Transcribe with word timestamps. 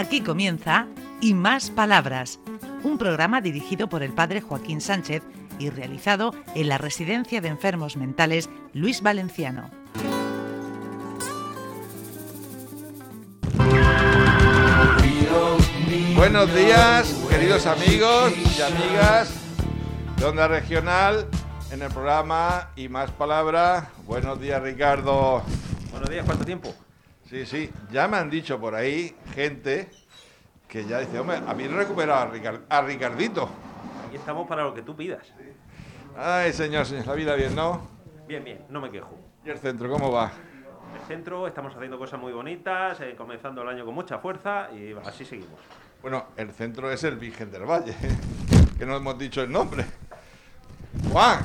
Aquí 0.00 0.22
comienza 0.22 0.86
Y 1.20 1.34
Más 1.34 1.70
Palabras, 1.70 2.40
un 2.84 2.96
programa 2.96 3.42
dirigido 3.42 3.86
por 3.90 4.02
el 4.02 4.14
padre 4.14 4.40
Joaquín 4.40 4.80
Sánchez 4.80 5.22
y 5.58 5.68
realizado 5.68 6.34
en 6.54 6.70
la 6.70 6.78
Residencia 6.78 7.42
de 7.42 7.48
Enfermos 7.48 7.98
Mentales 7.98 8.48
Luis 8.72 9.02
Valenciano. 9.02 9.68
Buenos 16.16 16.54
días, 16.54 17.14
queridos 17.28 17.66
amigos 17.66 18.32
y 18.56 18.62
amigas 18.62 19.34
de 20.16 20.24
Onda 20.24 20.48
Regional, 20.48 21.28
en 21.72 21.82
el 21.82 21.90
programa 21.92 22.70
Y 22.74 22.88
Más 22.88 23.10
Palabras. 23.10 23.84
Buenos 24.06 24.40
días, 24.40 24.62
Ricardo. 24.62 25.42
Buenos 25.90 26.08
días, 26.08 26.24
¿cuánto 26.24 26.46
tiempo? 26.46 26.74
Sí, 27.30 27.46
sí, 27.46 27.70
ya 27.92 28.08
me 28.08 28.16
han 28.16 28.28
dicho 28.28 28.58
por 28.58 28.74
ahí 28.74 29.14
gente 29.34 29.88
que 30.66 30.84
ya 30.84 30.98
dice, 30.98 31.16
hombre, 31.20 31.36
a 31.46 31.54
mí 31.54 31.62
he 31.64 31.68
recuperado 31.68 32.20
a, 32.28 32.32
Ricar- 32.32 32.62
a 32.68 32.82
Ricardito. 32.82 33.48
Aquí 34.08 34.16
estamos 34.16 34.48
para 34.48 34.64
lo 34.64 34.74
que 34.74 34.82
tú 34.82 34.96
pidas. 34.96 35.24
Ay, 36.18 36.52
señor, 36.52 36.86
señor, 36.86 37.06
la 37.06 37.14
vida 37.14 37.34
bien, 37.36 37.54
¿no? 37.54 37.86
Bien, 38.26 38.42
bien, 38.42 38.64
no 38.68 38.80
me 38.80 38.90
quejo. 38.90 39.16
¿Y 39.44 39.50
el 39.50 39.58
centro 39.58 39.88
cómo 39.88 40.10
va? 40.10 40.32
El 41.00 41.06
centro 41.06 41.46
estamos 41.46 41.72
haciendo 41.74 41.98
cosas 41.98 42.18
muy 42.20 42.32
bonitas, 42.32 43.00
eh, 43.00 43.14
comenzando 43.16 43.62
el 43.62 43.68
año 43.68 43.84
con 43.84 43.94
mucha 43.94 44.18
fuerza 44.18 44.68
y 44.72 44.92
así 45.06 45.24
seguimos. 45.24 45.58
Bueno, 46.02 46.26
el 46.36 46.50
centro 46.50 46.90
es 46.90 47.04
el 47.04 47.14
Virgen 47.16 47.50
del 47.52 47.62
Valle, 47.64 47.94
que 48.78 48.84
no 48.86 48.96
hemos 48.96 49.16
dicho 49.18 49.40
el 49.40 49.52
nombre. 49.52 49.84
Juan, 51.12 51.38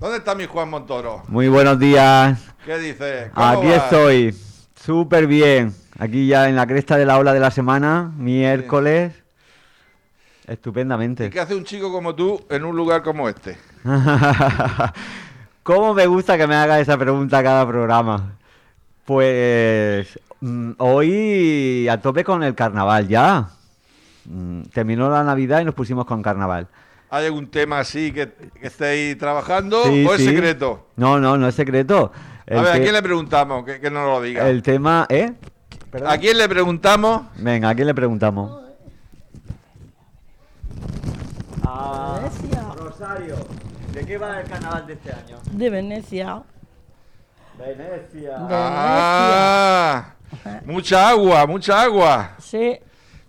¿dónde 0.00 0.18
está 0.18 0.34
mi 0.34 0.46
Juan 0.46 0.68
Montoro? 0.68 1.22
Muy 1.28 1.46
buenos 1.46 1.78
días. 1.78 2.40
¿Qué 2.64 2.76
dice? 2.78 3.30
¿Cómo 3.32 3.46
Aquí 3.46 3.68
va? 3.68 3.76
estoy. 3.76 4.36
Súper 4.76 5.26
bien. 5.26 5.74
Aquí 5.98 6.26
ya 6.26 6.48
en 6.48 6.56
la 6.56 6.66
cresta 6.66 6.96
de 6.96 7.06
la 7.06 7.18
ola 7.18 7.32
de 7.32 7.40
la 7.40 7.50
semana, 7.50 8.12
miércoles. 8.16 9.12
¿Y 10.46 10.52
Estupendamente. 10.52 11.28
qué 11.30 11.40
hace 11.40 11.54
un 11.56 11.64
chico 11.64 11.90
como 11.90 12.14
tú 12.14 12.44
en 12.50 12.64
un 12.64 12.76
lugar 12.76 13.02
como 13.02 13.28
este? 13.28 13.56
¿Cómo 15.62 15.94
me 15.94 16.06
gusta 16.06 16.36
que 16.38 16.46
me 16.46 16.54
haga 16.54 16.78
esa 16.78 16.96
pregunta 16.96 17.42
cada 17.42 17.66
programa? 17.66 18.36
Pues 19.04 20.18
mm, 20.40 20.72
hoy 20.78 21.88
a 21.88 22.00
tope 22.00 22.22
con 22.22 22.42
el 22.44 22.54
carnaval 22.54 23.08
ya. 23.08 23.48
Mm, 24.26 24.62
Terminó 24.72 25.10
la 25.10 25.24
Navidad 25.24 25.60
y 25.60 25.64
nos 25.64 25.74
pusimos 25.74 26.04
con 26.06 26.22
carnaval. 26.22 26.68
¿Hay 27.10 27.26
algún 27.26 27.48
tema 27.48 27.78
así 27.80 28.12
que, 28.12 28.32
que 28.60 28.66
estéis 28.66 29.16
trabajando 29.18 29.82
Sí, 29.84 30.04
o 30.06 30.14
es 30.14 30.20
sí. 30.20 30.28
secreto? 30.28 30.88
No, 30.96 31.18
no, 31.18 31.36
no 31.36 31.48
es 31.48 31.54
secreto. 31.54 32.12
El 32.46 32.58
A 32.58 32.62
ver, 32.62 32.72
¿a 32.76 32.80
quién 32.80 32.92
le 32.92 33.02
preguntamos? 33.02 33.64
Que, 33.64 33.80
que 33.80 33.90
no 33.90 34.04
lo 34.06 34.20
diga. 34.22 34.48
El 34.48 34.62
tema, 34.62 35.06
¿eh? 35.08 35.32
¿A 36.06 36.18
quién 36.18 36.38
le 36.38 36.48
preguntamos? 36.48 37.22
Venga, 37.36 37.70
¿a 37.70 37.74
quién 37.74 37.86
le 37.88 37.94
preguntamos? 37.94 38.60
Venecia. 41.64 42.62
Rosario, 42.76 43.36
¿de 43.92 44.06
qué 44.06 44.18
va 44.18 44.40
el 44.40 44.48
carnaval 44.48 44.86
de 44.86 44.92
este 44.94 45.12
año? 45.12 45.38
De 45.50 45.70
Venecia. 45.70 46.42
Venecia. 47.58 48.38
De 48.38 48.46
Ah, 48.50 50.14
mucha 50.64 51.08
agua, 51.10 51.46
mucha 51.46 51.82
agua. 51.82 52.34
Sí. 52.38 52.78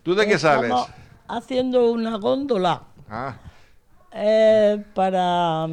¿Tú 0.03 0.13
de 0.15 0.27
qué 0.27 0.38
sales? 0.38 0.63
Estamos 0.69 0.89
haciendo 1.27 1.91
una 1.91 2.17
góndola 2.17 2.81
Ah, 3.09 3.35
eh, 4.19 4.83
para 4.93 5.67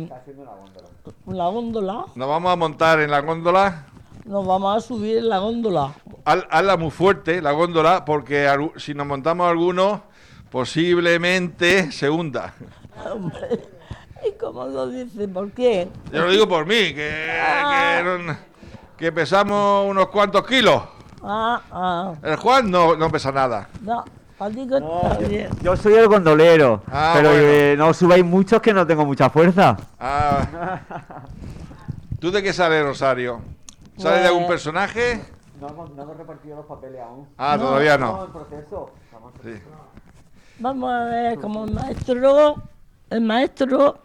la 1.26 1.48
góndola. 1.48 2.04
nos 2.14 2.28
vamos 2.28 2.52
a 2.52 2.56
montar 2.56 3.00
en 3.00 3.10
la 3.10 3.20
góndola. 3.20 3.86
Nos 4.24 4.46
vamos 4.46 4.76
a 4.76 4.80
subir 4.80 5.18
en 5.18 5.28
la 5.28 5.38
góndola. 5.38 5.92
Haz- 6.24 6.46
Hazla 6.50 6.76
muy 6.76 6.90
fuerte, 6.90 7.42
la 7.42 7.52
góndola, 7.52 8.04
porque 8.04 8.48
si 8.76 8.94
nos 8.94 9.06
montamos 9.06 9.48
alguno, 9.50 10.02
posiblemente 10.50 11.90
se 11.92 12.08
hunda. 12.10 12.54
Hombre, 13.12 13.60
¿y 14.26 14.32
cómo 14.38 14.66
lo 14.66 14.88
dice? 14.88 15.28
¿Por 15.28 15.50
qué? 15.52 15.88
Yo 16.12 16.24
lo 16.24 16.30
digo 16.30 16.48
por 16.48 16.66
mí, 16.66 16.94
que, 16.94 17.28
que, 17.30 18.02
no- 18.04 18.36
que 18.96 19.12
pesamos 19.12 19.90
unos 19.90 20.08
cuantos 20.08 20.46
kilos. 20.46 20.82
Ah, 21.22 21.60
ah. 21.72 22.14
El 22.22 22.36
Juan 22.36 22.70
no, 22.70 22.96
no 22.96 23.10
pesa 23.10 23.32
nada. 23.32 23.68
No, 23.80 24.04
Yo 25.62 25.76
soy 25.76 25.94
el 25.94 26.08
gondolero, 26.08 26.82
Ah, 26.90 27.12
pero 27.16 27.28
bueno. 27.30 27.44
eh, 27.46 27.74
no 27.78 27.94
subáis 27.94 28.24
muchos 28.24 28.60
que 28.60 28.74
no 28.74 28.86
tengo 28.86 29.04
mucha 29.06 29.30
fuerza. 29.30 29.76
Ah. 30.00 30.80
¿Tú 32.20 32.30
de 32.30 32.42
qué 32.42 32.52
sales, 32.52 32.84
Rosario? 32.84 33.40
¿Sales 33.96 34.22
de 34.22 34.26
algún 34.28 34.46
Pues- 34.46 34.62
personaje? 34.62 35.24
No 35.60 35.68
hemos, 35.68 36.16
repartido 36.18 36.56
los 36.56 36.66
papeles 36.66 37.00
aún. 37.00 37.28
Ah, 37.38 37.56
todavía 37.58 37.96
no. 37.96 38.26
proceso. 38.32 38.90
Sí. 39.42 39.54
Vamos 40.58 40.92
a 40.92 41.04
ver, 41.04 41.38
como 41.38 41.64
el 41.64 41.72
maestro, 41.72 42.56
el 43.10 43.20
maestro 43.20 43.98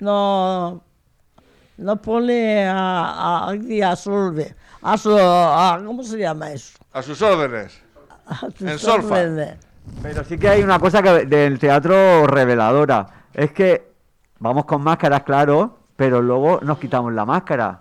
nos, 0.00 0.80
nos 1.76 1.98
pone 1.98 2.64
a, 2.66 3.48
a, 3.48 3.50
a 3.50 3.96
solve, 3.96 4.54
a, 4.82 4.96
so- 4.96 5.18
a- 5.18 5.82
¿cómo 5.84 6.02
se 6.02 6.16
llama 6.18 6.52
eso? 6.52 6.78
A 6.92 7.02
sus 7.02 7.20
órdenes. 7.22 7.80
A 8.26 8.46
En 8.60 8.78
solfa. 8.78 9.16
Pero 10.02 10.24
sí 10.24 10.38
que 10.38 10.48
hay 10.48 10.62
una 10.62 10.78
cosa 10.78 11.02
que 11.02 11.26
del 11.26 11.58
teatro 11.58 12.26
reveladora. 12.26 13.06
Es 13.34 13.52
que 13.52 13.90
vamos 14.38 14.64
con 14.64 14.82
máscaras, 14.82 15.22
claro, 15.24 15.78
pero 15.96 16.22
luego 16.22 16.60
nos 16.62 16.78
quitamos 16.78 17.12
la 17.12 17.24
máscara. 17.24 17.80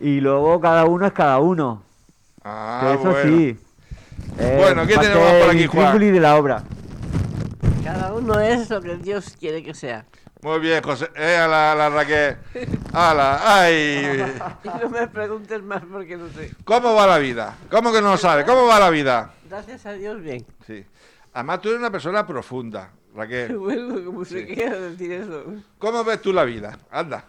Y 0.00 0.20
luego 0.20 0.60
cada 0.60 0.84
uno 0.84 1.06
es 1.06 1.12
cada 1.12 1.38
uno. 1.38 1.82
Ah, 2.44 2.80
Que 2.82 2.94
eso 2.94 3.10
bueno. 3.10 3.22
sí. 3.38 3.58
Eh, 4.38 4.56
Bueno, 4.60 4.82
¿quién 4.84 4.96
parte 4.98 5.12
tenemos 5.12 5.42
por 5.42 5.50
aquí, 5.50 5.66
Juan? 5.66 5.98
de 5.98 6.20
la 6.20 6.36
obra. 6.36 6.62
Cada 7.92 8.14
uno 8.14 8.40
es 8.40 8.70
lo 8.70 8.80
que 8.80 8.96
Dios 8.96 9.36
quiere 9.38 9.62
que 9.62 9.74
sea. 9.74 10.06
Muy 10.40 10.60
bien, 10.60 10.82
José. 10.82 11.10
Eh, 11.14 11.36
a 11.36 11.46
la, 11.46 11.72
a 11.72 11.74
la 11.74 11.90
Raquel. 11.90 12.38
¡Hala! 12.90 13.40
¡Ay! 13.44 14.24
Y 14.64 14.68
no 14.82 14.88
me 14.88 15.06
preguntes 15.08 15.62
más 15.62 15.82
porque 15.84 16.16
no 16.16 16.30
sé. 16.30 16.52
¿Cómo 16.64 16.94
va 16.94 17.06
la 17.06 17.18
vida? 17.18 17.54
¿Cómo 17.70 17.92
que 17.92 18.00
no 18.00 18.12
lo 18.12 18.16
sabe? 18.16 18.46
¿Cómo 18.46 18.66
va 18.66 18.80
la 18.80 18.88
vida? 18.88 19.34
Gracias 19.46 19.84
a 19.84 19.92
Dios, 19.92 20.22
bien. 20.22 20.46
Sí. 20.66 20.86
Además, 21.34 21.60
tú 21.60 21.68
eres 21.68 21.80
una 21.80 21.90
persona 21.90 22.26
profunda, 22.26 22.92
Raquel. 23.14 23.58
bueno, 23.58 24.02
como 24.06 24.24
se 24.24 24.46
quiera 24.46 24.78
decir 24.80 25.12
eso. 25.12 25.44
¿Cómo 25.78 26.02
ves 26.02 26.22
tú 26.22 26.32
la 26.32 26.44
vida? 26.44 26.78
Anda. 26.90 27.26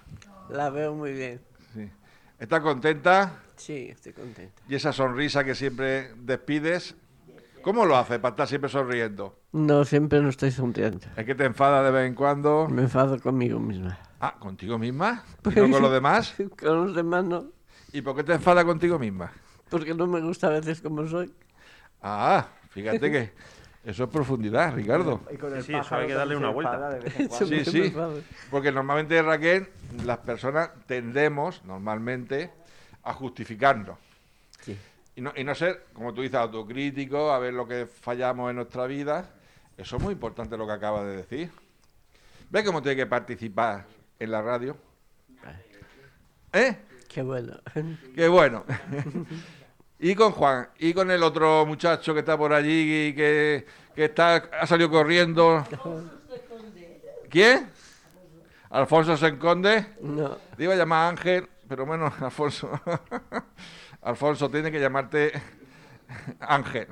La 0.50 0.70
veo 0.70 0.96
muy 0.96 1.12
bien. 1.12 1.42
Sí. 1.74 1.92
¿Estás 2.40 2.62
contenta? 2.62 3.34
Sí, 3.58 3.90
estoy 3.92 4.14
contenta. 4.14 4.62
Y 4.70 4.76
esa 4.76 4.94
sonrisa 4.94 5.44
que 5.44 5.56
siempre 5.56 6.14
despides, 6.16 6.96
¿cómo 7.64 7.86
lo 7.86 7.98
haces 7.98 8.20
para 8.20 8.34
estar 8.34 8.48
siempre 8.48 8.70
sonriendo? 8.70 9.40
No, 9.52 9.84
siempre 9.86 10.22
no 10.22 10.30
estoy 10.30 10.52
sonriendo. 10.52 11.08
¿Es 11.16 11.26
que 11.26 11.34
te 11.34 11.46
enfada 11.46 11.82
de 11.84 11.92
vez 11.92 12.08
en 12.08 12.14
cuando? 12.14 12.68
Me 12.70 12.84
enfado 12.84 13.20
conmigo 13.20 13.60
misma. 13.60 13.98
Ah, 14.20 14.36
¿contigo 14.38 14.78
misma? 14.78 15.24
¿Y 15.46 15.60
no 15.60 15.72
con 15.72 15.82
los 15.82 15.92
demás? 15.92 16.36
Con 16.60 16.86
los 16.86 16.96
demás 16.96 17.26
no, 17.26 17.46
¿Y 17.92 18.02
por 18.02 18.16
qué 18.16 18.24
te 18.24 18.34
enfada 18.34 18.64
contigo 18.64 19.00
misma? 19.00 19.32
porque 19.70 19.96
no 19.96 20.06
me 20.06 20.22
gusta 20.22 20.48
a 20.48 20.50
veces 20.52 20.82
como 20.82 21.08
soy. 21.08 21.34
Ah, 22.02 22.48
fíjate 22.70 23.12
que 23.12 23.32
eso 23.84 24.04
es 24.04 24.10
profundidad, 24.10 24.72
Ricardo. 24.76 25.22
Sí, 25.30 25.38
sí, 25.64 25.74
eso 25.74 25.96
hay 25.96 26.08
que 26.08 26.14
darle 26.14 26.36
una 26.36 26.50
vuelta. 26.50 27.00
Eso 27.18 27.46
Sí, 27.48 27.66
sí. 27.66 27.94
Porque 28.52 28.72
normalmente, 28.72 29.20
Raquel, 29.22 29.70
las 30.06 30.20
personas 30.20 30.70
tendemos, 30.86 31.64
normalmente, 31.66 32.52
a 33.04 33.14
justificarnos. 33.14 33.98
Sí. 34.62 34.78
Y 35.16 35.22
no, 35.22 35.32
y 35.36 35.44
no 35.44 35.54
ser, 35.54 35.86
como 35.94 36.14
tú 36.14 36.22
dices, 36.22 36.36
autocrítico, 36.36 37.32
a 37.32 37.40
ver 37.40 37.54
lo 37.54 37.68
que 37.68 37.86
fallamos 37.86 38.50
en 38.50 38.56
nuestra 38.56 38.86
vida. 38.88 39.30
Eso 39.78 39.98
es 39.98 40.04
muy 40.04 40.14
importante 40.14 40.58
lo 40.58 40.66
que 40.66 40.74
acabas 40.74 41.06
de 41.06 41.18
decir. 41.18 41.52
¿Ves 42.50 42.64
cómo 42.64 42.82
tiene 42.82 42.96
que 42.96 43.06
participar 43.06 43.86
en 44.20 44.32
la 44.32 44.42
radio? 44.42 44.78
¿Eh? 46.52 46.78
Qué 47.10 47.22
bueno. 47.22 47.60
Qué 48.16 48.28
bueno. 48.28 48.64
y 50.00 50.16
con 50.16 50.32
Juan, 50.32 50.70
y 50.80 50.94
con 50.94 51.10
el 51.10 51.24
otro 51.24 51.66
muchacho 51.66 52.14
que 52.14 52.20
está 52.20 52.38
por 52.38 52.54
allí 52.54 53.08
y 53.08 53.16
que, 53.16 53.66
que 53.96 54.06
está, 54.06 54.36
ha 54.36 54.68
salido 54.68 54.90
corriendo. 54.90 55.66
¿Quién? 57.30 57.70
Alfonso 58.70 59.16
se 59.18 59.28
esconde. 59.28 59.86
No, 60.02 60.38
Te 60.58 60.64
iba 60.64 60.74
a 60.74 60.78
llamar 60.78 61.10
Ángel, 61.10 61.48
pero 61.68 61.86
bueno, 61.86 62.12
Alfonso. 62.20 62.70
Alfonso, 64.04 64.50
tiene 64.50 64.72
que 64.72 64.80
llamarte 64.80 65.32
Ángel. 66.40 66.88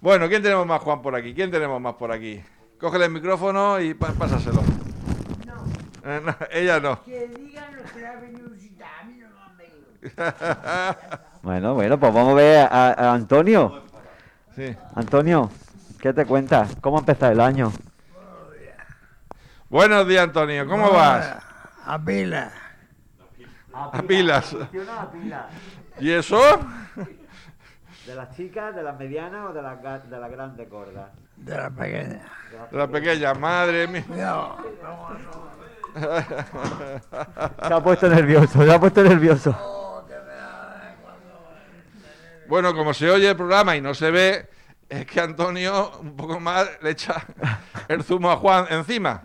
bueno, 0.00 0.28
¿quién 0.28 0.42
tenemos 0.42 0.66
más, 0.66 0.80
Juan, 0.80 1.02
por 1.02 1.14
aquí? 1.14 1.34
¿Quién 1.34 1.50
tenemos 1.50 1.80
más 1.80 1.94
por 1.94 2.10
aquí? 2.12 2.42
Cógele 2.80 3.06
el 3.06 3.10
micrófono 3.12 3.80
y 3.80 3.94
pásaselo. 3.94 4.62
Eh, 6.04 6.20
no, 6.24 6.36
ella 6.50 6.80
no. 6.80 7.00
Bueno, 11.42 11.74
bueno, 11.74 11.98
pues 11.98 12.14
vamos 12.14 12.32
a 12.32 12.34
ver 12.34 12.68
a, 12.70 12.88
a 12.92 13.12
Antonio. 13.14 13.82
Sí. 14.54 14.74
Antonio, 14.94 15.50
¿qué 16.00 16.12
te 16.12 16.24
cuentas? 16.24 16.76
¿Cómo 16.80 16.96
ha 16.96 17.00
empezado 17.00 17.32
el 17.32 17.40
año? 17.40 17.72
Buenos 19.68 20.06
días, 20.06 20.24
Antonio. 20.24 20.66
¿Cómo 20.68 20.90
vas? 20.90 21.36
A 21.84 21.98
pila. 21.98 22.52
A 23.76 24.02
pilas. 24.02 24.56
¿Y 26.00 26.10
eso? 26.10 26.40
¿De 28.06 28.14
las 28.14 28.34
chicas, 28.36 28.74
de 28.74 28.82
las 28.82 28.98
medianas 28.98 29.50
o 29.50 29.52
de 29.52 29.62
las, 29.62 30.08
de 30.08 30.18
las 30.18 30.30
grandes 30.30 30.70
gordas? 30.70 31.10
De 31.36 31.56
la 31.56 31.70
pequeña. 31.70 32.22
La 32.70 32.86
pequeña, 32.88 33.34
madre 33.34 33.86
mía. 33.86 34.52
Se 37.66 37.74
ha 37.74 37.82
puesto 37.82 38.08
nervioso, 38.08 38.64
se 38.64 38.72
ha 38.72 38.80
puesto 38.80 39.02
nervioso. 39.02 40.04
Bueno, 42.48 42.74
como 42.74 42.94
se 42.94 43.10
oye 43.10 43.30
el 43.30 43.36
programa 43.36 43.76
y 43.76 43.80
no 43.80 43.92
se 43.92 44.10
ve, 44.10 44.48
es 44.88 45.04
que 45.04 45.20
Antonio 45.20 45.90
un 46.00 46.16
poco 46.16 46.38
más 46.38 46.68
le 46.80 46.90
echa 46.90 47.26
el 47.88 48.04
zumo 48.04 48.30
a 48.30 48.36
Juan 48.36 48.66
encima. 48.70 49.22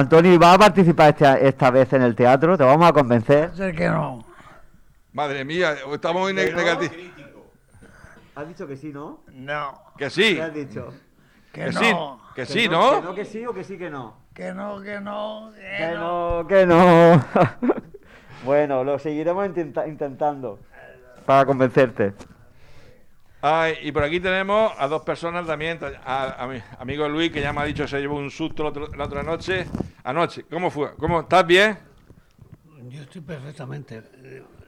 Antonio, 0.00 0.38
¿vas 0.38 0.56
a 0.56 0.58
participar 0.58 1.08
este- 1.10 1.48
esta 1.48 1.70
vez 1.70 1.90
en 1.94 2.02
el 2.02 2.14
teatro? 2.14 2.58
¿Te 2.58 2.64
vamos 2.64 2.86
a 2.86 2.92
convencer? 2.92 3.50
Sé 3.56 3.72
que 3.72 3.88
no. 3.88 4.24
Madre 5.14 5.42
mía, 5.44 5.74
estamos 5.90 6.20
muy 6.22 6.34
ne- 6.34 6.52
negativos. 6.52 6.96
Has 8.34 8.46
dicho 8.48 8.66
que 8.66 8.76
sí, 8.76 8.92
¿no? 8.92 9.20
No. 9.32 9.80
Que 9.96 10.10
sí, 10.10 10.34
¿Qué 10.34 10.42
has 10.42 10.52
dicho? 10.52 10.92
Que, 11.50 11.64
que 11.64 11.70
no. 11.72 11.80
sí, 11.80 11.94
que 12.34 12.44
sí, 12.44 12.62
Que 12.64 12.68
¿no? 12.68 13.00
no, 13.00 13.14
que 13.14 13.24
sí 13.24 13.46
o 13.46 13.54
que 13.54 13.64
sí 13.64 13.78
que 13.78 13.88
no. 13.88 14.18
Que 14.34 14.52
no, 14.52 14.82
que 14.82 15.00
no. 15.00 15.50
Que, 15.54 15.76
Que 15.78 15.94
no. 15.94 16.42
no, 16.42 16.46
que 16.46 16.66
no. 16.66 17.24
bueno, 18.44 18.84
lo 18.84 18.98
seguiremos 18.98 19.46
intenta- 19.46 19.86
intentando 19.88 20.58
para 21.24 21.46
convencerte. 21.46 22.12
Y 23.82 23.92
por 23.92 24.02
aquí 24.02 24.18
tenemos 24.18 24.72
a 24.76 24.88
dos 24.88 25.02
personas 25.02 25.46
también, 25.46 25.78
a, 26.04 26.48
mi 26.50 26.60
amigo 26.78 27.08
Luis, 27.08 27.30
que 27.30 27.40
ya 27.40 27.52
me 27.52 27.60
ha 27.60 27.64
dicho 27.64 27.84
que 27.84 27.88
se 27.88 28.00
llevó 28.00 28.16
un 28.16 28.30
susto 28.30 28.64
la, 28.96 29.04
otra 29.04 29.22
noche. 29.22 29.66
Anoche, 30.02 30.44
¿cómo 30.50 30.70
fue? 30.70 30.96
¿Cómo? 30.96 31.20
¿Estás 31.20 31.46
bien? 31.46 31.78
Yo 32.88 33.02
estoy 33.02 33.20
perfectamente. 33.20 34.02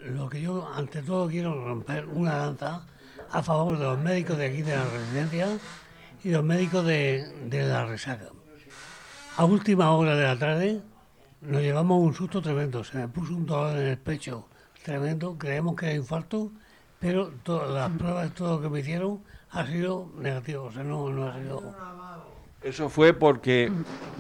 Lo 0.05 0.29
que 0.29 0.41
yo, 0.41 0.69
ante 0.73 1.03
todo, 1.03 1.29
quiero 1.29 1.65
romper 1.65 2.07
una 2.07 2.39
lanza 2.39 2.87
a 3.33 3.43
favor 3.43 3.77
de 3.77 3.85
los 3.85 3.99
médicos 3.99 4.39
de 4.39 4.47
aquí 4.47 4.63
de 4.63 4.77
la 4.77 4.85
residencia 4.85 5.49
y 6.23 6.31
los 6.31 6.45
médicos 6.45 6.87
de, 6.87 7.27
de 7.47 7.63
la 7.65 7.85
resaca. 7.85 8.29
A 9.37 9.45
última 9.45 9.91
hora 9.91 10.15
de 10.15 10.25
la 10.25 10.39
tarde 10.39 10.83
nos 11.41 11.63
llevamos 11.63 12.01
un 12.01 12.15
susto 12.15 12.41
tremendo. 12.41 12.85
Se 12.85 12.99
me 12.99 13.09
puso 13.09 13.35
un 13.35 13.45
dolor 13.45 13.77
en 13.77 13.87
el 13.87 13.99
pecho 13.99 14.47
tremendo. 14.85 15.37
Creemos 15.37 15.75
que 15.75 15.87
era 15.87 15.95
infarto, 15.97 16.53
pero 16.99 17.29
todas 17.43 17.71
las 17.71 17.91
pruebas, 17.99 18.35
todo 18.35 18.57
lo 18.57 18.63
que 18.63 18.69
me 18.69 18.81
hicieron 18.81 19.21
ha 19.51 19.67
sido 19.67 20.11
negativo. 20.19 20.65
O 20.65 20.73
sea, 20.73 20.83
no, 20.83 21.09
no 21.11 21.29
ha 21.29 21.35
sido. 21.39 21.75
Eso 22.63 22.89
fue 22.89 23.13
porque 23.13 23.71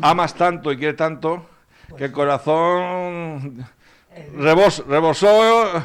amas 0.01 0.35
tanto 0.35 0.71
y 0.73 0.77
quieres 0.79 0.97
tanto 0.97 1.45
que 1.97 2.05
el 2.07 2.13
corazón 2.13 3.65
rebos- 4.37 4.85
rebosó. 4.87 5.77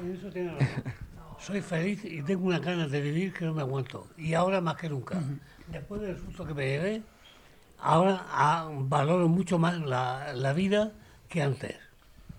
En 0.00 0.14
eso 0.16 0.28
tiene 0.30 0.52
razón. 0.52 0.94
Soy 1.38 1.60
feliz 1.60 2.02
y 2.04 2.22
tengo 2.22 2.46
unas 2.46 2.62
ganas 2.62 2.90
de 2.90 3.02
vivir 3.02 3.34
que 3.34 3.44
no 3.44 3.52
me 3.52 3.60
aguanto. 3.60 4.06
Y 4.16 4.32
ahora 4.32 4.62
más 4.62 4.76
que 4.76 4.88
nunca. 4.88 5.18
Después 5.68 6.00
del 6.00 6.18
susto 6.18 6.46
que 6.46 6.54
me 6.54 6.66
llevé, 6.66 7.02
ahora 7.80 8.24
ah, 8.30 8.68
valoro 8.72 9.28
mucho 9.28 9.58
más 9.58 9.78
la, 9.78 10.32
la 10.32 10.52
vida 10.54 10.92
que 11.28 11.42
antes. 11.42 11.76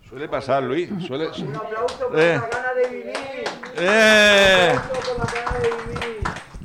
Suele 0.08 0.28
pasar, 0.28 0.62
Luis. 0.62 0.88
Suele, 1.06 1.32
su- 1.32 1.44
aplauso 1.44 2.08
por 2.08 2.20
Eh. 2.20 2.34
la 2.34 2.48
gana 2.48 2.74
de 2.74 2.88
vivir. 2.88 3.14
¡Eh! 3.78 4.74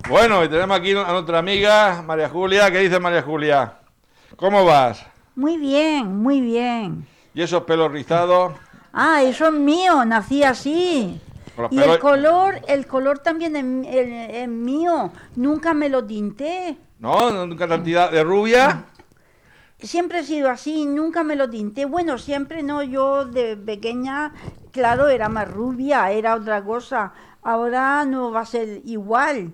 Bueno, 0.08 0.44
y 0.44 0.50
tenemos 0.50 0.78
aquí 0.78 0.92
a 0.92 1.12
nuestra 1.12 1.40
amiga 1.40 2.02
María 2.06 2.30
Julia. 2.30 2.70
¿Qué 2.72 2.80
dice 2.80 3.00
María 3.00 3.22
Julia? 3.22 3.74
¿Cómo 4.36 4.66
vas? 4.66 5.06
Muy 5.36 5.58
bien, 5.58 6.16
muy 6.22 6.42
bien. 6.42 7.08
¿Y 7.34 7.42
esos 7.42 7.64
pelos 7.64 7.92
rizados? 7.92 8.54
Ah, 8.94 9.24
eso 9.24 9.48
es 9.48 9.54
mío, 9.54 10.04
nací 10.06 10.44
así. 10.44 11.20
Y 11.70 11.78
pelos- 11.78 11.96
el 11.96 12.00
color, 12.00 12.56
el 12.68 12.88
color 12.88 13.20
también 13.20 13.56
es, 13.56 13.96
es- 13.96 14.36
es 14.44 14.48
mío. 14.48 15.12
Nunca 15.36 15.74
me 15.74 15.90
lo 15.90 16.04
tinté. 16.06 16.78
¿No? 17.00 17.46
¿Nunca 17.46 17.68
cantidad 17.68 18.12
de 18.12 18.24
rubia? 18.24 18.86
Siempre 19.81 20.19
he 20.19 20.24
sido 20.24 20.50
así, 20.50 20.86
nunca 20.86 21.24
me 21.24 21.36
lo 21.36 21.50
tinté. 21.50 21.86
Bueno, 21.86 22.18
siempre 22.18 22.62
no, 22.62 22.83
yo 22.83 23.25
de 23.25 23.57
pequeña, 23.57 24.33
claro, 24.72 25.07
era 25.10 25.28
más 25.28 25.50
rubia, 25.50 26.12
era 26.12 26.36
otra 26.36 26.63
cosa. 26.63 27.13
Ahora 27.42 28.06
no 28.06 28.31
va 28.31 28.42
a 28.42 28.45
ser 28.45 28.81
igual. 28.86 29.54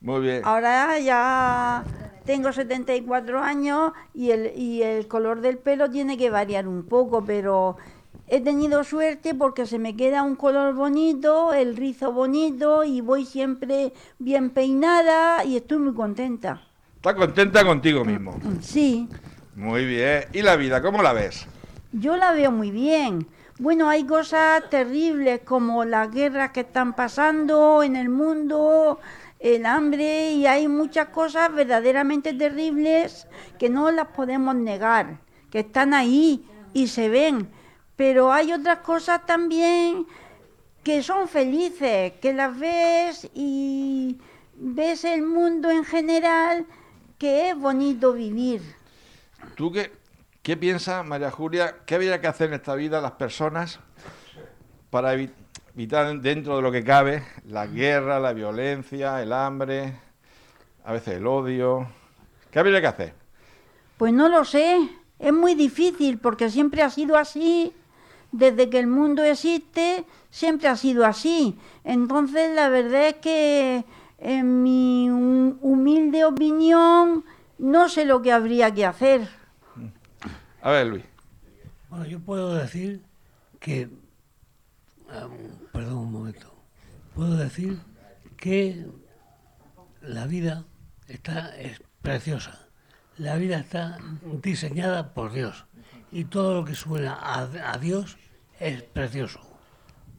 Muy 0.00 0.20
bien. 0.22 0.42
Ahora 0.44 0.98
ya 0.98 1.84
tengo 2.24 2.52
74 2.52 3.40
años 3.40 3.92
y 4.12 4.30
el, 4.32 4.52
y 4.56 4.82
el 4.82 5.06
color 5.06 5.40
del 5.40 5.58
pelo 5.58 5.90
tiene 5.90 6.16
que 6.16 6.30
variar 6.30 6.66
un 6.66 6.84
poco, 6.84 7.24
pero 7.24 7.76
he 8.26 8.40
tenido 8.40 8.82
suerte 8.82 9.34
porque 9.34 9.66
se 9.66 9.78
me 9.78 9.94
queda 9.94 10.22
un 10.22 10.36
color 10.36 10.74
bonito, 10.74 11.52
el 11.52 11.76
rizo 11.76 12.12
bonito 12.12 12.82
y 12.82 13.00
voy 13.00 13.24
siempre 13.24 13.92
bien 14.18 14.50
peinada 14.50 15.44
y 15.44 15.56
estoy 15.56 15.78
muy 15.78 15.94
contenta. 15.94 16.69
¿Estás 17.00 17.14
contenta 17.14 17.64
contigo 17.64 18.04
mismo? 18.04 18.38
Sí, 18.60 19.08
Muy 19.56 19.86
bien. 19.86 20.24
¿Y 20.34 20.42
la 20.42 20.56
vida? 20.56 20.82
¿Cómo 20.82 21.02
la 21.02 21.14
ves? 21.14 21.46
yo 21.92 22.18
la 22.18 22.32
veo 22.32 22.50
muy 22.52 22.70
bien. 22.70 23.26
Bueno, 23.58 23.88
hay 23.88 24.04
cosas 24.04 24.68
terribles 24.68 25.40
como 25.42 25.86
las 25.86 26.10
guerras 26.10 26.50
que 26.50 26.60
están 26.60 26.92
pasando 26.94 27.82
en 27.82 27.96
el 27.96 28.10
mundo, 28.10 29.00
el 29.38 29.64
hambre 29.64 30.32
y 30.32 30.44
hay 30.46 30.68
muchas 30.68 31.08
cosas 31.08 31.50
verdaderamente 31.54 32.34
terribles 32.34 33.26
que 33.58 33.70
no 33.70 33.90
las 33.90 34.08
podemos 34.08 34.54
negar, 34.54 35.20
que 35.50 35.60
están 35.60 35.94
ahí 35.94 36.44
y 36.74 36.88
se 36.88 37.08
ven. 37.08 37.48
Pero 37.96 38.30
hay 38.30 38.52
otras 38.52 38.80
cosas 38.80 39.24
también 39.24 40.06
que 40.84 41.02
son 41.02 41.28
felices, 41.28 42.12
que 42.20 42.34
las 42.34 42.58
ves 42.58 43.26
y 43.32 44.18
ves 44.54 45.04
el 45.04 45.22
mundo 45.22 45.70
en 45.70 45.84
general, 45.84 46.66
que 47.20 47.50
es 47.50 47.56
bonito 47.58 48.14
vivir. 48.14 48.62
¿Tú 49.54 49.70
qué, 49.70 49.92
qué 50.42 50.56
piensas, 50.56 51.04
María 51.04 51.30
Julia? 51.30 51.76
¿Qué 51.84 51.96
habría 51.96 52.18
que 52.18 52.26
hacer 52.26 52.48
en 52.48 52.54
esta 52.54 52.74
vida 52.74 53.02
las 53.02 53.12
personas 53.12 53.78
para 54.88 55.14
evi- 55.14 55.30
evitar 55.74 56.18
dentro 56.20 56.56
de 56.56 56.62
lo 56.62 56.72
que 56.72 56.82
cabe 56.82 57.22
la 57.46 57.66
guerra, 57.66 58.18
la 58.18 58.32
violencia, 58.32 59.22
el 59.22 59.34
hambre, 59.34 59.92
a 60.82 60.92
veces 60.94 61.18
el 61.18 61.26
odio? 61.26 61.86
¿Qué 62.50 62.58
habría 62.58 62.80
que 62.80 62.86
hacer? 62.86 63.14
Pues 63.98 64.14
no 64.14 64.30
lo 64.30 64.46
sé, 64.46 64.78
es 65.18 65.32
muy 65.32 65.54
difícil 65.54 66.16
porque 66.16 66.48
siempre 66.48 66.82
ha 66.82 66.88
sido 66.88 67.18
así, 67.18 67.74
desde 68.32 68.70
que 68.70 68.78
el 68.78 68.86
mundo 68.86 69.22
existe, 69.22 70.06
siempre 70.30 70.68
ha 70.68 70.76
sido 70.76 71.04
así. 71.04 71.58
Entonces 71.84 72.54
la 72.54 72.70
verdad 72.70 73.08
es 73.08 73.16
que 73.16 73.84
en 74.20 74.62
mi 74.62 75.08
hum- 75.10 75.58
humilde 75.62 76.24
opinión 76.24 77.24
no 77.58 77.88
sé 77.88 78.04
lo 78.04 78.22
que 78.22 78.32
habría 78.32 78.72
que 78.72 78.86
hacer. 78.86 79.28
A 80.62 80.70
ver, 80.70 80.86
Luis. 80.86 81.04
Bueno, 81.88 82.06
yo 82.06 82.20
puedo 82.20 82.54
decir 82.54 83.02
que. 83.58 83.88
am, 85.10 85.32
perdón 85.72 85.98
un 85.98 86.12
momento. 86.12 86.54
Puedo 87.14 87.36
decir 87.36 87.78
que 88.36 88.86
la 90.00 90.26
vida 90.26 90.64
está, 91.08 91.56
es 91.58 91.82
preciosa. 92.02 92.66
La 93.18 93.36
vida 93.36 93.58
está 93.58 93.98
diseñada 94.42 95.12
por 95.12 95.32
Dios. 95.32 95.66
Y 96.12 96.24
todo 96.24 96.54
lo 96.54 96.64
que 96.64 96.74
suena 96.74 97.14
a, 97.14 97.42
a 97.72 97.78
Dios 97.78 98.16
es 98.58 98.82
precioso. 98.82 99.40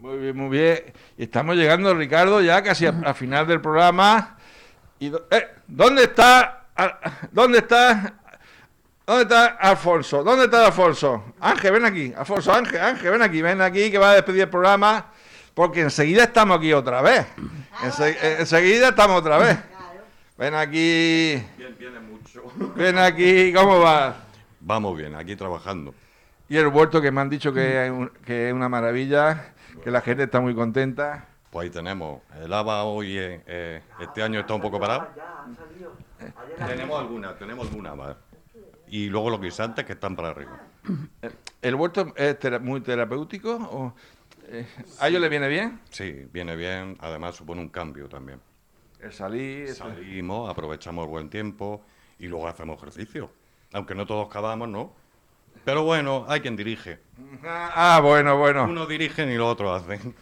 Muy 0.02 0.18
bien, 0.18 0.36
muy 0.36 0.50
bien. 0.50 0.80
Y 1.18 1.24
estamos 1.24 1.56
llegando, 1.56 1.94
Ricardo, 1.94 2.42
ya 2.42 2.62
casi 2.64 2.88
a- 2.88 3.02
al 3.06 3.14
final 3.16 3.46
del 3.46 3.62
programa. 3.62 4.36
Y 5.00 5.10
do- 5.10 5.28
eh, 5.30 5.48
¿Dónde 5.68 6.04
está? 6.06 6.66
a- 6.76 7.00
¿Dónde 7.32 7.60
está? 7.60 8.16
¿Dónde 9.06 9.24
está 9.24 9.46
Alfonso? 9.60 10.24
¿Dónde 10.24 10.46
está 10.46 10.66
Alfonso? 10.68 11.34
Ángel, 11.40 11.74
ven 11.74 11.86
aquí. 11.86 12.14
Alfonso, 12.18 12.52
Ángel, 12.54 12.80
Ángel, 12.82 13.12
ven 13.12 13.22
aquí, 13.22 13.42
ven 13.42 13.62
aquí 13.62 13.92
que 13.92 13.98
va 13.98 14.12
a 14.12 14.16
despedir 14.16 14.42
el 14.44 14.50
programa. 14.50 15.06
Porque 15.54 15.82
enseguida 15.82 16.24
estamos 16.24 16.58
aquí 16.58 16.72
otra 16.74 17.02
vez. 17.02 17.26
Ense- 17.82 18.16
eh, 18.22 18.38
enseguida 18.40 18.90
estamos 18.90 19.20
otra 19.20 19.38
vez. 19.38 19.58
Ven 20.38 20.56
aquí. 20.56 21.44
Viene 21.78 22.00
mucho. 22.00 22.44
Ven 22.76 22.98
aquí, 22.98 23.54
¿cómo 23.54 23.80
vas? 23.82 24.16
Vamos 24.62 24.98
bien, 24.98 25.14
aquí 25.16 25.36
trabajando. 25.36 25.94
Y 26.52 26.58
el 26.58 26.68
huerto 26.68 27.02
que 27.02 27.12
me 27.12 27.22
han 27.22 27.30
dicho 27.30 27.54
que 27.54 27.86
es, 27.86 27.90
un- 27.90 28.10
que 28.26 28.50
es 28.50 28.54
una 28.54 28.68
maravilla, 28.68 29.54
que 29.86 29.90
la 29.90 30.02
gente 30.02 30.24
está 30.24 30.42
muy 30.42 30.54
contenta. 30.54 31.30
Pues 31.50 31.64
ahí 31.64 31.70
tenemos. 31.70 32.20
El 32.44 32.52
ABA 32.52 32.84
hoy, 32.84 33.18
eh, 33.18 33.42
eh, 33.48 33.82
este 34.02 34.22
año 34.22 34.42
está 34.42 34.54
un 34.56 34.60
poco 34.62 34.78
parado. 34.78 35.08
Tenemos 36.68 37.00
algunas, 37.00 37.40
tenemos 37.40 37.70
algunas 37.70 37.96
más. 37.96 38.16
Y 38.90 39.08
luego 39.08 39.30
los 39.30 39.40
guisantes 39.40 39.86
que 39.86 39.94
están 39.94 40.14
para 40.18 40.32
arriba. 40.32 40.60
¿El 41.62 41.76
huerto 41.76 42.12
es 42.18 42.38
tera- 42.38 42.60
muy 42.60 42.82
terapéutico? 42.82 43.56
O, 43.56 43.96
eh, 44.50 44.68
¿A 45.00 45.08
ellos 45.08 45.22
les 45.22 45.30
viene 45.30 45.48
bien? 45.48 45.80
Sí, 45.90 46.28
viene 46.34 46.58
bien. 46.58 46.98
Además 47.00 47.34
supone 47.38 47.62
un 47.62 47.70
cambio 47.70 48.10
también. 48.10 48.42
El 49.00 49.14
salir. 49.14 49.70
el- 49.70 49.76
Salimos, 49.76 50.50
aprovechamos 50.50 51.06
el 51.06 51.10
buen 51.12 51.30
tiempo 51.30 51.82
y 52.20 52.28
luego 52.28 52.46
hacemos 52.50 52.76
ejercicio. 52.78 53.32
Aunque 53.72 53.96
no 53.96 54.06
todos 54.06 54.28
cavamos, 54.28 54.68
¿no? 54.68 55.00
Pero 55.64 55.84
bueno, 55.84 56.26
hay 56.28 56.42
quien 56.42 56.56
dirige. 56.56 57.00
Ah, 57.46 57.96
ah, 57.96 58.00
bueno, 58.02 58.38
bueno. 58.38 58.64
Unos 58.66 58.88
dirigen 58.88 59.32
y 59.32 59.36
los 59.36 59.48
otros 59.48 59.82
hacen. 59.82 60.16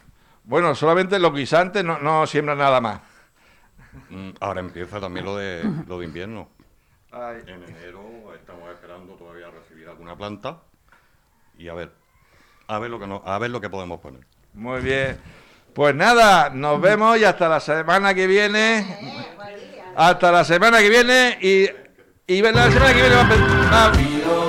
Bueno, 0.44 0.74
solamente 0.76 1.20
los 1.20 1.34
guisantes 1.34 1.84
no, 1.84 2.00
no 2.00 2.26
siembran 2.26 2.58
nada 2.58 2.82
más. 2.82 3.02
Mm, 4.10 4.32
Ahora 4.40 4.60
empieza 4.60 5.00
también 5.00 5.26
lo 5.26 5.36
de, 5.38 5.64
lo 5.88 6.00
de 6.00 6.06
invierno. 6.06 6.50
Ay. 7.12 7.38
En 7.48 7.64
enero 7.64 8.34
estamos 8.36 8.70
esperando 8.72 9.14
todavía 9.14 9.50
recibir 9.50 9.88
alguna 9.88 10.16
planta 10.16 10.60
y 11.58 11.68
a 11.68 11.74
ver, 11.74 11.92
a 12.68 12.80
ver 12.80 12.90
lo 12.92 13.00
que 13.00 13.08
no, 13.08 13.22
a 13.26 13.38
ver 13.40 13.50
lo 13.50 13.60
que 13.60 13.70
podemos 13.70 14.00
poner. 14.00 14.26
Muy 14.54 14.82
bien. 14.82 15.20
Pues 15.74 15.96
nada, 15.96 16.50
nos 16.50 16.82
vemos 16.82 17.18
y 17.18 17.24
hasta 17.24 17.48
la 17.48 17.60
semana 17.60 18.14
que 18.14 18.28
viene. 18.28 18.86
Hasta 19.96 20.32
la 20.32 20.44
semana 20.44 20.80
que 20.80 20.90
viene 20.90 21.38
y, 21.42 21.70
y 22.28 22.42
la 22.42 22.72
semana 22.72 22.94
que 22.94 23.02
viene 23.02 23.16
va 23.16 23.86
a, 23.86 24.49